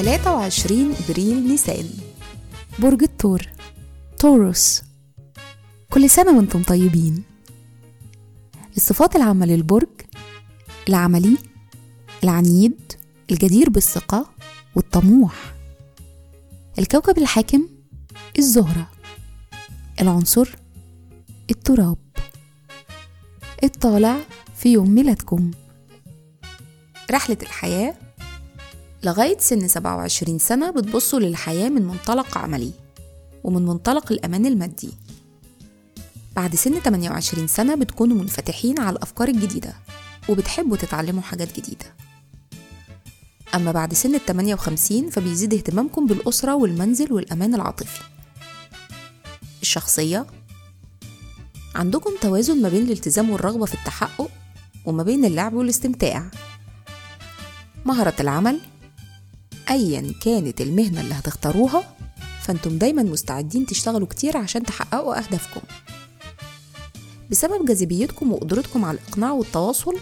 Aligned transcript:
23 0.00 0.94
ابريل 1.04 1.48
نيسان. 1.48 1.90
برج 2.78 3.02
الثور 3.02 3.42
توروس 4.18 4.82
كل 5.90 6.10
سنة 6.10 6.36
وأنتم 6.36 6.62
طيبين. 6.62 7.22
الصفات 8.76 9.16
العامة 9.16 9.46
للبرج 9.46 9.88
العملي 10.88 11.38
العنيد 12.24 12.92
الجدير 13.30 13.70
بالثقة 13.70 14.26
والطموح. 14.74 15.54
الكوكب 16.78 17.18
الحاكم 17.18 17.68
الزهرة. 18.38 18.90
العنصر 20.00 20.48
التراب. 21.50 21.98
الطالع 23.64 24.16
في 24.56 24.72
يوم 24.72 24.90
ميلادكم. 24.90 25.50
رحلة 27.10 27.38
الحياة 27.42 27.94
لغاية 29.02 29.38
سن 29.38 29.68
27 29.68 30.38
سنة 30.38 30.70
بتبصوا 30.70 31.20
للحياة 31.20 31.68
من 31.68 31.82
منطلق 31.82 32.38
عملي 32.38 32.72
ومن 33.44 33.66
منطلق 33.66 34.12
الأمان 34.12 34.46
المادي. 34.46 34.90
بعد 36.36 36.54
سن 36.54 36.80
28 36.80 37.46
سنة 37.46 37.74
بتكونوا 37.74 38.16
منفتحين 38.16 38.80
على 38.80 38.96
الأفكار 38.96 39.28
الجديدة 39.28 39.74
وبتحبوا 40.28 40.76
تتعلموا 40.76 41.22
حاجات 41.22 41.60
جديدة. 41.60 41.94
أما 43.54 43.72
بعد 43.72 43.94
سن 43.94 44.14
ال 44.14 44.26
58 44.26 45.10
فبيزيد 45.10 45.54
اهتمامكم 45.54 46.06
بالأسرة 46.06 46.54
والمنزل 46.54 47.12
والأمان 47.12 47.54
العاطفي. 47.54 48.00
الشخصية. 49.62 50.26
عندكم 51.74 52.10
توازن 52.20 52.62
ما 52.62 52.68
بين 52.68 52.82
الالتزام 52.82 53.30
والرغبة 53.30 53.66
في 53.66 53.74
التحقق 53.74 54.30
وما 54.84 55.02
بين 55.02 55.24
اللعب 55.24 55.54
والاستمتاع. 55.54 56.30
مهرة 57.84 58.14
العمل. 58.20 58.60
أيا 59.70 60.14
كانت 60.22 60.60
المهنة 60.60 61.00
اللي 61.00 61.14
هتختاروها 61.14 61.96
فأنتم 62.40 62.78
دايما 62.78 63.02
مستعدين 63.02 63.66
تشتغلوا 63.66 64.06
كتير 64.06 64.36
عشان 64.36 64.62
تحققوا 64.62 65.18
أهدافكم. 65.18 65.60
بسبب 67.30 67.66
جاذبيتكم 67.66 68.32
وقدرتكم 68.32 68.84
على 68.84 68.98
الإقناع 68.98 69.32
والتواصل 69.32 69.98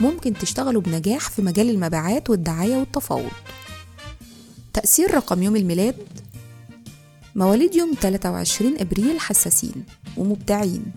ممكن 0.00 0.34
تشتغلوا 0.34 0.82
بنجاح 0.82 1.30
في 1.30 1.42
مجال 1.42 1.70
المبيعات 1.70 2.30
والدعاية 2.30 2.76
والتفاوض. 2.76 3.30
تأثير 4.72 5.14
رقم 5.14 5.42
يوم 5.42 5.56
الميلاد 5.56 5.96
مواليد 7.34 7.74
يوم 7.74 7.94
23 8.00 8.78
أبريل 8.78 9.20
حساسين 9.20 9.84
ومبدعين. 10.16 10.92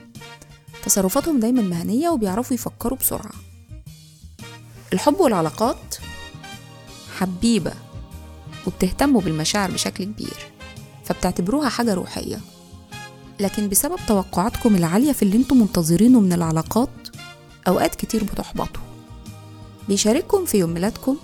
تصرفاتهم 0.86 1.40
دايما 1.40 1.62
مهنية 1.62 2.10
وبيعرفوا 2.10 2.56
يفكروا 2.56 2.98
بسرعة. 2.98 3.34
الحب 4.94 5.20
والعلاقات 5.20 5.96
حبيبة 7.18 7.74
وبتهتموا 8.68 9.22
بالمشاعر 9.22 9.72
بشكل 9.72 10.04
كبير 10.04 10.38
فبتعتبروها 11.06 11.70
حاجة 11.70 11.94
روحية. 11.94 12.40
لكن 13.40 13.70
بسبب 13.70 14.00
توقعاتكم 14.08 14.76
العالية 14.76 15.12
في 15.12 15.24
اللي 15.24 15.38
أنتم 15.38 15.58
منتظرينه 15.58 16.20
من 16.20 16.34
العلاقات 16.34 16.90
أوقات 17.68 17.96
كتير 17.96 18.24
بتحبطوا. 18.24 18.82
بيشارككم 19.88 20.46
في 20.46 20.58
يوم 20.58 20.70
ميلادكم 20.70 21.18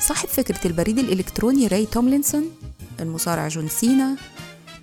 صاحب 0.00 0.28
فكرة 0.28 0.66
البريد 0.66 0.98
الإلكتروني 0.98 1.66
راي 1.66 1.86
توملينسون 1.86 2.44
المصارع 3.00 3.48
جون 3.48 3.68
سينا 3.68 4.16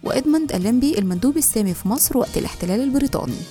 وإدموند 0.04 0.52
أليمبي 0.52 1.00
المندوب 1.00 1.38
السامي 1.38 1.74
في 1.74 1.88
مصر 1.88 2.18
وقت 2.18 2.38
الاحتلال 2.38 2.82
البريطاني. 2.82 3.42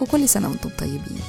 وكل 0.00 0.28
سنة 0.28 0.48
وأنتم 0.48 0.70
طيبين. 0.78 1.20